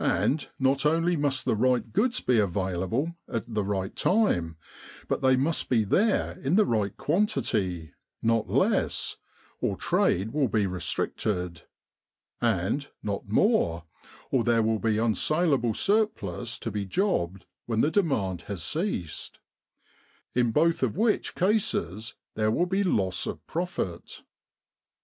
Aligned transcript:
And 0.00 0.50
not 0.58 0.84
only 0.84 1.14
must 1.16 1.44
the 1.44 1.54
right 1.54 1.92
goods 1.92 2.20
be 2.20 2.36
available 2.40 3.14
at 3.28 3.54
the 3.54 3.62
right 3.62 3.94
time, 3.94 4.56
but 5.06 5.22
they 5.22 5.36
must 5.36 5.68
be 5.68 5.84
there 5.84 6.32
in 6.40 6.56
the 6.56 6.64
right 6.66 6.96
quantity 6.96 7.92
not 8.20 8.50
less, 8.50 9.18
or 9.60 9.76
trade 9.76 10.32
will 10.32 10.48
be 10.48 10.66
restricted; 10.66 11.62
and 12.40 12.90
not 13.04 13.28
more, 13.28 13.84
or 14.32 14.42
there 14.42 14.62
will 14.64 14.80
be 14.80 14.96
unsaleable 14.98 15.74
surplus 15.76 16.58
to 16.58 16.72
be 16.72 16.84
jobbed 16.84 17.46
when 17.66 17.82
the 17.82 17.90
demand 17.92 18.42
has 18.50 18.64
ceased: 18.64 19.38
in 20.34 20.50
both 20.50 20.82
of 20.82 20.96
which 20.96 21.36
cases 21.36 22.16
there 22.34 22.50
will 22.50 22.66
be 22.66 22.82
loss 22.82 23.28
of 23.28 23.46
profit. 23.46 24.24